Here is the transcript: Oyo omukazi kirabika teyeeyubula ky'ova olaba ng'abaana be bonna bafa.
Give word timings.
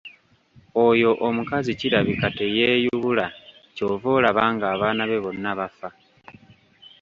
Oyo 0.85 1.09
omukazi 1.27 1.71
kirabika 1.79 2.27
teyeeyubula 2.37 3.27
ky'ova 3.75 4.07
olaba 4.17 4.43
ng'abaana 4.53 5.03
be 5.09 5.17
bonna 5.23 5.51
bafa. 5.59 5.89